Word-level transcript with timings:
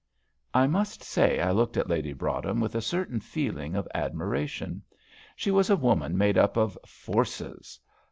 I 0.55 0.65
must 0.65 1.03
say 1.03 1.39
I 1.39 1.51
looked 1.51 1.77
at 1.77 1.87
Lady 1.87 2.11
Broadhem 2.11 2.59
with 2.59 2.73
a 2.73 2.81
certain 2.81 3.19
feeling 3.19 3.75
of 3.75 3.87
admiration. 3.93 4.81
She 5.35 5.51
was 5.51 5.69
a 5.69 5.77
woman 5.77 6.17
made 6.17 6.39
up 6.39 6.57
of 6.57 6.75
"forces." 6.87 7.79